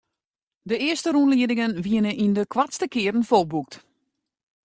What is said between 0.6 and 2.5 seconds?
De earste rûnliedingen wiene yn de